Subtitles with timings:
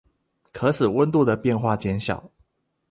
[0.51, 2.31] 可使溫度的變化減小